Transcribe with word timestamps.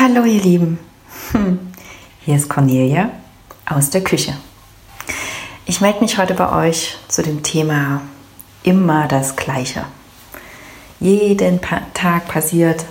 Hallo 0.00 0.22
ihr 0.22 0.40
Lieben, 0.40 0.78
hm. 1.32 1.58
hier 2.24 2.36
ist 2.36 2.48
Cornelia 2.48 3.10
aus 3.66 3.90
der 3.90 4.04
Küche. 4.04 4.32
Ich 5.66 5.80
melde 5.80 6.02
mich 6.02 6.18
heute 6.18 6.34
bei 6.34 6.68
euch 6.68 6.96
zu 7.08 7.20
dem 7.20 7.42
Thema 7.42 8.02
immer 8.62 9.08
das 9.08 9.34
Gleiche. 9.34 9.82
Jeden 11.00 11.60
Tag 11.94 12.28
passiert 12.28 12.84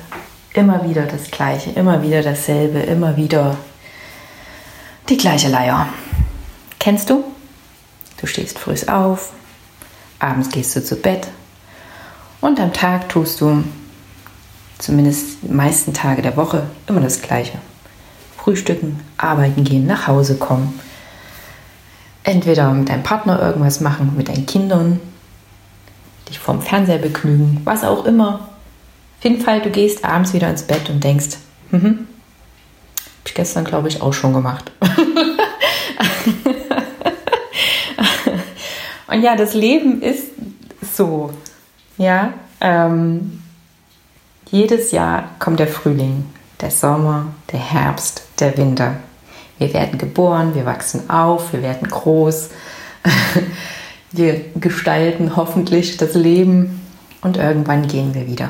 immer 0.53 0.83
wieder 0.83 1.03
das 1.03 1.31
Gleiche, 1.31 1.69
immer 1.69 2.03
wieder 2.03 2.21
dasselbe, 2.21 2.79
immer 2.79 3.15
wieder 3.15 3.55
die 5.07 5.15
gleiche 5.15 5.47
Leier. 5.47 5.87
Kennst 6.77 7.09
du? 7.09 7.23
Du 8.19 8.27
stehst 8.27 8.59
früh 8.59 8.75
auf, 8.87 9.31
abends 10.19 10.49
gehst 10.49 10.75
du 10.75 10.83
zu 10.83 10.97
Bett 10.97 11.29
und 12.41 12.59
am 12.59 12.73
Tag 12.73 13.07
tust 13.07 13.39
du 13.39 13.63
zumindest 14.77 15.43
die 15.43 15.53
meisten 15.53 15.93
Tage 15.93 16.21
der 16.21 16.37
Woche, 16.37 16.63
immer 16.87 17.01
das 17.01 17.21
Gleiche. 17.21 17.57
Frühstücken, 18.37 18.99
arbeiten 19.17 19.63
gehen, 19.63 19.85
nach 19.87 20.07
Hause 20.07 20.37
kommen. 20.37 20.79
Entweder 22.23 22.71
mit 22.71 22.89
deinem 22.89 23.03
Partner 23.03 23.41
irgendwas 23.41 23.81
machen, 23.81 24.13
mit 24.17 24.29
deinen 24.29 24.45
Kindern, 24.45 24.99
dich 26.29 26.39
vorm 26.39 26.61
Fernseher 26.61 26.97
begnügen, 26.97 27.61
was 27.63 27.83
auch 27.83 28.05
immer. 28.05 28.49
Auf 29.17 29.23
jeden 29.23 29.41
Fall, 29.41 29.61
du 29.61 29.69
gehst 29.69 30.05
abends 30.05 30.33
wieder 30.33 30.49
ins 30.49 30.63
Bett 30.63 30.89
und 30.89 31.03
denkst, 31.03 31.37
mhm, 31.71 32.07
hab 33.19 33.25
ich 33.25 33.33
gestern, 33.33 33.65
glaube 33.65 33.87
ich, 33.87 34.01
auch 34.01 34.13
schon 34.13 34.33
gemacht. 34.33 34.71
und 39.07 39.21
ja, 39.21 39.35
das 39.35 39.53
Leben 39.53 40.01
ist 40.01 40.27
so. 40.95 41.31
Ja, 41.97 42.33
ähm, 42.61 43.41
jedes 44.51 44.91
Jahr 44.91 45.29
kommt 45.39 45.59
der 45.59 45.67
Frühling, 45.67 46.25
der 46.61 46.71
Sommer, 46.71 47.27
der 47.51 47.59
Herbst, 47.59 48.23
der 48.39 48.57
Winter. 48.57 48.97
Wir 49.57 49.73
werden 49.73 49.97
geboren, 49.97 50.55
wir 50.55 50.65
wachsen 50.65 51.09
auf, 51.09 51.53
wir 51.53 51.61
werden 51.61 51.87
groß, 51.87 52.49
wir 54.11 54.41
gestalten 54.55 55.35
hoffentlich 55.35 55.97
das 55.97 56.13
Leben 56.13 56.81
und 57.21 57.37
irgendwann 57.37 57.87
gehen 57.87 58.13
wir 58.13 58.27
wieder. 58.27 58.49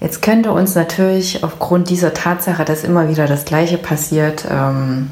Jetzt 0.00 0.22
könnte 0.22 0.52
uns 0.52 0.74
natürlich 0.74 1.42
aufgrund 1.42 1.90
dieser 1.90 2.14
Tatsache, 2.14 2.64
dass 2.64 2.84
immer 2.84 3.08
wieder 3.08 3.26
das 3.26 3.44
Gleiche 3.44 3.78
passiert, 3.78 4.46
ähm, 4.48 5.10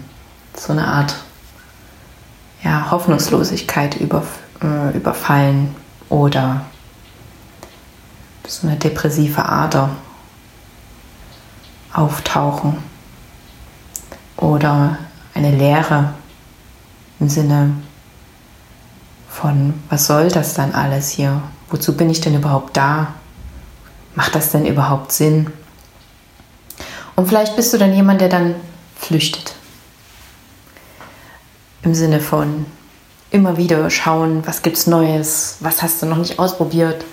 so 0.55 0.72
eine 0.72 0.86
Art 0.86 1.16
ja, 2.62 2.91
Hoffnungslosigkeit 2.91 3.97
über, 3.97 4.22
äh, 4.62 4.97
überfallen 4.97 5.75
oder 6.08 6.64
so 8.48 8.66
eine 8.66 8.77
depressive 8.77 9.44
Ader 9.44 9.91
auftauchen 11.92 12.77
oder 14.36 14.98
eine 15.34 15.50
Leere 15.50 16.14
im 17.20 17.28
Sinne 17.28 17.72
von, 19.28 19.75
was 19.88 20.06
soll 20.06 20.28
das 20.28 20.55
dann 20.55 20.72
alles 20.72 21.11
hier? 21.11 21.42
Wozu 21.70 21.97
bin 21.97 22.11
ich 22.11 22.20
denn 22.20 22.34
überhaupt 22.34 22.77
da? 22.77 23.14
Macht 24.14 24.34
das 24.34 24.53
denn 24.53 24.66
überhaupt 24.66 25.12
Sinn? 25.12 25.53
Und 27.16 27.28
vielleicht 27.28 27.56
bist 27.56 27.72
du 27.72 27.78
dann 27.78 27.94
jemand, 27.94 28.20
der 28.20 28.28
dann 28.28 28.55
flüchtet. 28.98 29.55
Im 31.83 31.94
Sinne 31.94 32.20
von 32.20 32.66
immer 33.31 33.56
wieder 33.56 33.88
schauen, 33.91 34.47
was 34.47 34.62
gibt's 34.62 34.86
Neues, 34.86 35.56
was 35.60 35.83
hast 35.83 36.03
du 36.03 36.06
noch 36.06 36.16
nicht 36.16 36.38
ausprobiert, 36.38 37.05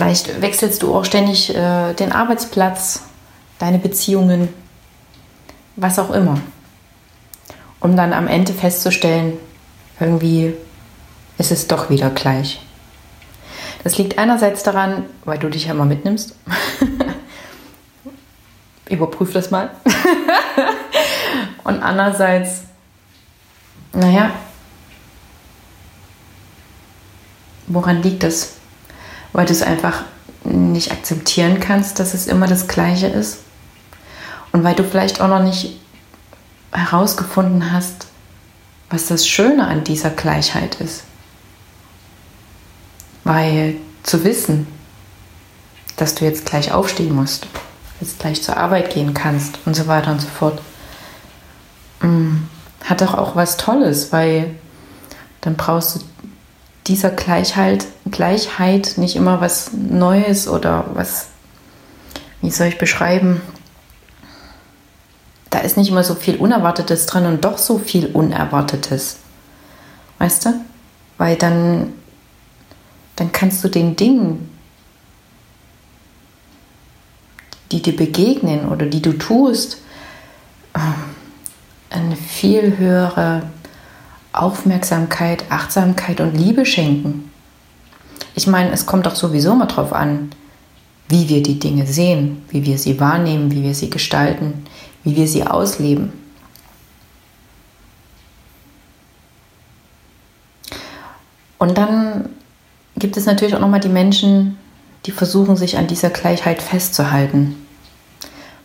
Vielleicht 0.00 0.40
wechselst 0.40 0.82
du 0.82 0.94
auch 0.94 1.04
ständig 1.04 1.54
äh, 1.54 1.92
den 1.92 2.10
Arbeitsplatz, 2.10 3.02
deine 3.58 3.78
Beziehungen, 3.78 4.48
was 5.76 5.98
auch 5.98 6.10
immer. 6.10 6.40
Um 7.80 7.96
dann 7.96 8.14
am 8.14 8.26
Ende 8.26 8.54
festzustellen, 8.54 9.34
irgendwie 10.00 10.54
ist 11.36 11.52
es 11.52 11.68
doch 11.68 11.90
wieder 11.90 12.08
gleich. 12.08 12.62
Das 13.84 13.98
liegt 13.98 14.16
einerseits 14.16 14.62
daran, 14.62 15.04
weil 15.26 15.36
du 15.36 15.50
dich 15.50 15.66
ja 15.66 15.72
immer 15.72 15.84
mitnimmst. 15.84 16.34
Überprüf 18.88 19.34
das 19.34 19.50
mal. 19.50 19.70
Und 21.64 21.82
andererseits, 21.82 22.62
naja, 23.92 24.30
woran 27.66 28.02
liegt 28.02 28.22
das? 28.22 28.59
Weil 29.32 29.46
du 29.46 29.52
es 29.52 29.62
einfach 29.62 30.04
nicht 30.44 30.90
akzeptieren 30.90 31.60
kannst, 31.60 31.98
dass 31.98 32.14
es 32.14 32.26
immer 32.26 32.46
das 32.46 32.66
Gleiche 32.66 33.06
ist. 33.06 33.38
Und 34.52 34.64
weil 34.64 34.74
du 34.74 34.84
vielleicht 34.84 35.20
auch 35.20 35.28
noch 35.28 35.42
nicht 35.42 35.78
herausgefunden 36.72 37.72
hast, 37.72 38.06
was 38.88 39.06
das 39.06 39.26
Schöne 39.26 39.66
an 39.66 39.84
dieser 39.84 40.10
Gleichheit 40.10 40.80
ist. 40.80 41.04
Weil 43.24 43.76
zu 44.02 44.24
wissen, 44.24 44.66
dass 45.96 46.14
du 46.14 46.24
jetzt 46.24 46.46
gleich 46.46 46.72
aufstehen 46.72 47.14
musst, 47.14 47.46
jetzt 48.00 48.18
gleich 48.18 48.42
zur 48.42 48.56
Arbeit 48.56 48.92
gehen 48.92 49.14
kannst 49.14 49.58
und 49.66 49.76
so 49.76 49.86
weiter 49.86 50.10
und 50.10 50.20
so 50.20 50.28
fort, 50.28 50.60
mm, 52.00 52.36
hat 52.84 53.02
doch 53.02 53.14
auch 53.14 53.36
was 53.36 53.56
Tolles, 53.56 54.10
weil 54.10 54.54
dann 55.42 55.56
brauchst 55.56 55.96
du 55.96 56.00
dieser 56.90 57.10
Gleichheit, 57.10 57.86
Gleichheit 58.10 58.94
nicht 58.96 59.14
immer 59.14 59.40
was 59.40 59.70
Neues 59.72 60.48
oder 60.48 60.86
was, 60.94 61.28
wie 62.40 62.50
soll 62.50 62.66
ich 62.66 62.78
beschreiben, 62.78 63.40
da 65.50 65.60
ist 65.60 65.76
nicht 65.76 65.88
immer 65.88 66.02
so 66.02 66.16
viel 66.16 66.36
Unerwartetes 66.36 67.06
drin 67.06 67.26
und 67.26 67.44
doch 67.44 67.58
so 67.58 67.78
viel 67.78 68.06
Unerwartetes. 68.06 69.18
Weißt 70.18 70.46
du? 70.46 70.54
Weil 71.16 71.36
dann, 71.36 71.92
dann 73.14 73.30
kannst 73.30 73.62
du 73.62 73.68
den 73.68 73.94
Dingen, 73.94 74.50
die 77.70 77.82
dir 77.82 77.96
begegnen 77.96 78.68
oder 78.68 78.86
die 78.86 79.02
du 79.02 79.12
tust, 79.12 79.78
ähm, 80.74 80.94
eine 81.88 82.16
viel 82.16 82.78
höhere 82.78 83.42
Aufmerksamkeit, 84.32 85.44
Achtsamkeit 85.50 86.20
und 86.20 86.36
Liebe 86.36 86.64
schenken. 86.64 87.30
Ich 88.34 88.46
meine, 88.46 88.70
es 88.70 88.86
kommt 88.86 89.06
doch 89.06 89.16
sowieso 89.16 89.54
mal 89.54 89.66
drauf 89.66 89.92
an, 89.92 90.30
wie 91.08 91.28
wir 91.28 91.42
die 91.42 91.58
Dinge 91.58 91.86
sehen, 91.86 92.42
wie 92.50 92.64
wir 92.64 92.78
sie 92.78 93.00
wahrnehmen, 93.00 93.50
wie 93.50 93.62
wir 93.62 93.74
sie 93.74 93.90
gestalten, 93.90 94.64
wie 95.02 95.16
wir 95.16 95.26
sie 95.26 95.44
ausleben. 95.44 96.12
Und 101.58 101.76
dann 101.76 102.30
gibt 102.96 103.16
es 103.16 103.26
natürlich 103.26 103.54
auch 103.54 103.60
nochmal 103.60 103.80
die 103.80 103.88
Menschen, 103.88 104.56
die 105.06 105.10
versuchen, 105.10 105.56
sich 105.56 105.76
an 105.76 105.88
dieser 105.88 106.10
Gleichheit 106.10 106.62
festzuhalten. 106.62 107.56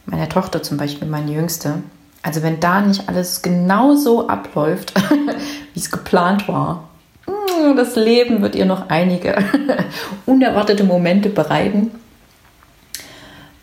Meine 0.05 0.29
Tochter 0.29 0.61
zum 0.61 0.77
Beispiel, 0.77 1.07
meine 1.07 1.31
Jüngste, 1.31 1.81
also 2.25 2.41
wenn 2.41 2.59
da 2.59 2.81
nicht 2.81 3.07
alles 3.07 3.43
genau 3.43 3.95
so 3.95 4.27
abläuft, 4.27 4.93
wie 5.73 5.79
es 5.79 5.91
geplant 5.91 6.47
war, 6.47 6.89
hm, 7.27 7.77
das 7.77 7.95
Leben 7.95 8.41
wird 8.41 8.55
ihr 8.55 8.65
noch 8.65 8.89
einige 8.89 9.37
unerwartete 10.25 10.83
Momente 10.83 11.29
bereiten. 11.29 11.91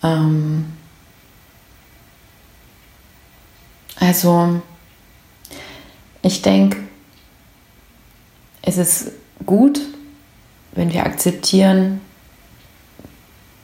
Ähm 0.05 0.67
also 3.99 4.62
ich 6.23 6.43
denke, 6.43 6.79
es 8.62 8.79
ist 8.79 9.11
gut, 9.44 9.81
wenn 10.71 10.93
wir 10.93 11.05
akzeptieren, 11.05 12.00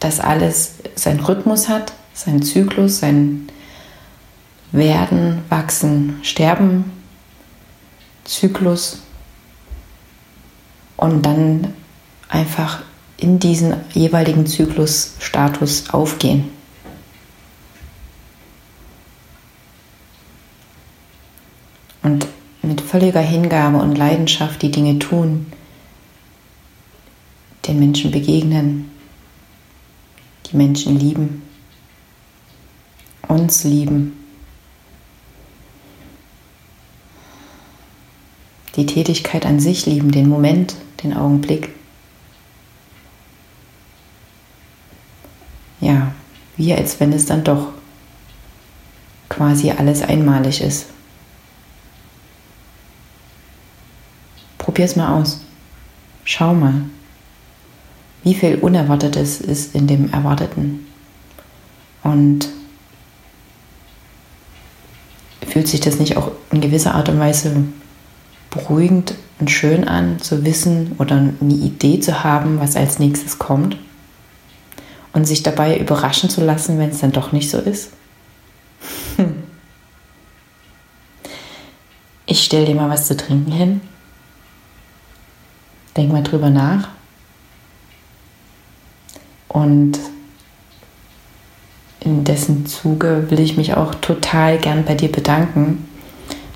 dass 0.01 0.19
alles 0.19 0.75
seinen 0.97 1.21
Rhythmus 1.21 1.69
hat, 1.69 1.93
seinen 2.15 2.43
Zyklus, 2.43 2.99
seinen 2.99 3.49
werden, 4.73 5.43
Wachsen, 5.49 6.21
Sterben, 6.23 6.93
Zyklus 8.25 9.03
und 10.97 11.25
dann 11.25 11.73
einfach 12.29 12.83
in 13.17 13.39
diesen 13.39 13.75
jeweiligen 13.95 14.47
Zyklusstatus 14.47 15.91
aufgehen. 15.91 16.51
Und 22.03 22.27
mit 22.63 22.81
völliger 22.81 23.21
Hingabe 23.21 23.79
und 23.79 23.97
Leidenschaft 23.97 24.63
die 24.63 24.71
Dinge 24.71 24.99
tun, 24.99 25.51
den 27.67 27.79
Menschen 27.79 28.11
begegnen, 28.11 28.91
die 30.47 30.57
Menschen 30.57 30.99
lieben, 30.99 31.43
uns 33.27 33.65
lieben 33.65 34.28
die 38.79 38.87
Tätigkeit 38.87 39.45
an 39.45 39.59
sich 39.59 39.87
lieben, 39.87 40.13
den 40.13 40.29
Moment, 40.29 40.77
den 41.03 41.13
Augenblick. 41.13 41.71
Ja, 45.81 46.13
wie 46.57 46.73
als 46.73 47.01
wenn 47.01 47.13
es 47.13 47.27
dann 47.27 47.43
doch 47.43 47.73
quasi 49.29 49.73
alles 49.73 50.03
einmalig 50.03 50.61
ist. 50.61 50.87
Probier 54.59 54.85
es 54.85 54.95
mal 54.95 55.21
aus. 55.21 55.41
Schau 56.23 56.55
mal, 56.55 56.83
wie 58.23 58.35
viel 58.35 58.59
Unerwartetes 58.59 59.41
ist 59.41 59.75
in 59.75 59.89
dem 59.89 60.13
Erwarteten. 60.13 60.87
Und 62.05 62.49
fühlt 65.49 65.67
sich 65.67 65.81
das 65.81 65.99
nicht 65.99 66.17
auch 66.17 66.31
in 66.53 66.61
gewisser 66.61 66.95
Art 66.95 67.09
und 67.09 67.19
Weise 67.19 67.65
beruhigend 68.51 69.15
und 69.41 69.51
schön 69.51 69.87
an, 69.87 70.21
zu 70.21 70.45
wissen 70.45 70.97
oder 70.99 71.17
eine 71.17 71.55
Idee 71.55 72.01
zu 72.01 72.25
haben, 72.25 72.61
was 72.61 72.77
als 72.77 72.99
nächstes 72.99 73.39
kommt? 73.39 73.77
Und 75.13 75.27
sich 75.27 75.43
dabei 75.43 75.79
überraschen 75.79 76.31
zu 76.31 76.45
lassen, 76.45 76.79
wenn 76.79 76.91
es 76.91 76.99
dann 76.99 77.13
doch 77.13 77.33
nicht 77.33 77.51
so 77.51 77.59
ist? 77.59 77.91
Ich 82.31 82.45
stelle 82.45 82.67
dir 82.67 82.75
mal 82.75 82.91
was 82.91 83.07
zu 83.07 83.17
trinken 83.17 83.51
hin. 83.51 83.81
Denk 85.97 86.13
mal 86.13 86.23
drüber 86.23 86.51
nach. 86.51 86.89
Und 89.49 89.99
in 92.01 92.25
dessen 92.25 92.67
Zuge 92.67 93.31
will 93.31 93.41
ich 93.41 93.57
mich 93.57 93.75
auch 93.75 93.95
total 93.95 94.59
gern 94.59 94.85
bei 94.85 94.95
dir 94.95 95.11
bedanken. 95.11 95.89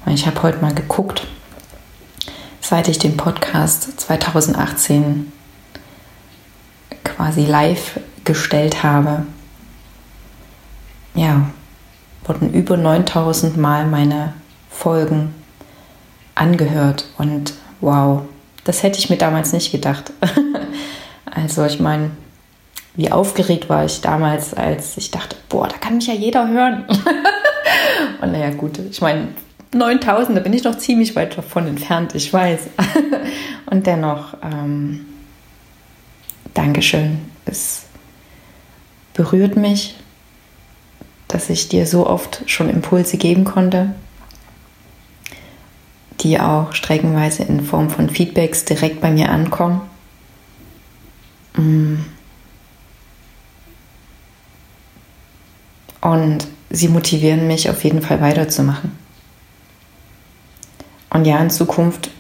Ich 0.07 0.27
habe 0.27 0.43
heute 0.43 0.61
mal 0.61 0.75
geguckt, 0.75 1.27
seit 2.73 2.89
ich 2.89 2.99
den 2.99 3.19
Podcast 3.19 4.01
2018 4.01 5.31
quasi 7.05 7.45
live 7.45 8.01
gestellt 8.25 8.83
habe, 8.83 9.27
ja, 11.15 11.51
wurden 12.25 12.55
über 12.55 12.79
9000 12.79 13.59
Mal 13.59 13.85
meine 13.85 14.33
Folgen 14.71 15.35
angehört 16.35 17.05
und 17.19 17.53
wow, 17.83 18.23
das 18.65 18.83
hätte 18.83 18.99
ich 18.99 19.11
mir 19.11 19.19
damals 19.19 19.53
nicht 19.53 19.71
gedacht. 19.71 20.11
also 21.27 21.67
ich 21.67 21.79
meine, 21.79 22.13
wie 22.95 23.13
aufgeregt 23.13 23.69
war 23.69 23.85
ich 23.85 24.01
damals, 24.01 24.55
als 24.55 24.97
ich 24.97 25.11
dachte, 25.11 25.37
boah, 25.51 25.69
da 25.69 25.77
kann 25.77 25.97
mich 25.97 26.07
ja 26.07 26.15
jeder 26.15 26.49
hören. 26.49 26.87
und 28.23 28.33
naja, 28.33 28.49
gut, 28.49 28.79
ich 28.79 29.03
meine, 29.03 29.29
9000, 29.73 30.37
da 30.37 30.41
bin 30.41 30.53
ich 30.53 30.65
noch 30.65 30.77
ziemlich 30.77 31.17
weit 31.17 31.37
davon 31.37 31.67
entfernt, 31.67 32.15
ich 32.15 32.33
weiß. 32.33 32.61
und 33.67 33.87
dennoch, 33.87 34.35
ähm, 34.43 35.07
Dankeschön. 36.55 37.19
Es 37.47 37.85
berührt 39.15 39.57
mich, 39.57 39.97
dass 41.29 41.51
ich 41.51 41.69
dir 41.69 41.87
so 41.87 42.07
oft 42.07 42.43
schon 42.47 42.69
Impulse 42.69 43.17
geben 43.17 43.45
konnte, 43.45 43.95
die 46.21 46.39
auch 46.39 46.73
streckenweise 46.73 47.43
in 47.45 47.65
Form 47.65 47.91
von 47.91 48.11
Feedbacks 48.11 48.65
direkt 48.65 49.01
bei 49.01 49.11
mir 49.11 49.31
ankommen. 49.31 49.81
Mm. 51.57 51.97
Und 56.01 56.49
sie 56.71 56.89
motivieren 56.89 57.47
mich 57.47 57.71
auf 57.71 57.85
jeden 57.85 58.03
Fall 58.03 58.21
weiterzumachen. 58.21 59.02
Und 61.23 61.29
ja, 61.29 61.39
in 61.39 61.51
Zukunft 61.51 62.11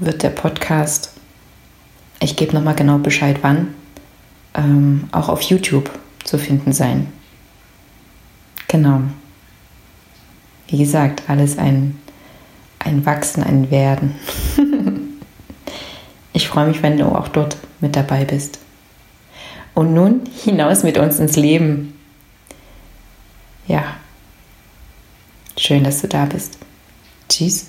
wird 0.00 0.24
der 0.24 0.30
Podcast, 0.30 1.12
ich 2.18 2.34
gebe 2.34 2.56
nochmal 2.56 2.74
genau 2.74 2.98
Bescheid 2.98 3.38
wann, 3.42 3.72
ähm, 4.52 5.08
auch 5.12 5.28
auf 5.28 5.42
YouTube 5.42 5.88
zu 6.24 6.38
finden 6.38 6.72
sein. 6.72 7.06
Genau. 8.66 9.02
Wie 10.66 10.76
gesagt, 10.76 11.22
alles 11.28 11.56
ein, 11.56 12.00
ein 12.80 13.06
Wachsen, 13.06 13.44
ein 13.44 13.70
Werden. 13.70 14.16
ich 16.32 16.48
freue 16.48 16.66
mich, 16.66 16.82
wenn 16.82 16.98
du 16.98 17.04
auch 17.04 17.28
dort 17.28 17.58
mit 17.78 17.94
dabei 17.94 18.24
bist. 18.24 18.58
Und 19.72 19.94
nun 19.94 20.22
hinaus 20.42 20.82
mit 20.82 20.98
uns 20.98 21.20
ins 21.20 21.36
Leben. 21.36 21.96
Ja, 23.68 23.84
schön, 25.56 25.84
dass 25.84 26.00
du 26.00 26.08
da 26.08 26.24
bist. 26.24 26.58
Tschüss, 27.28 27.68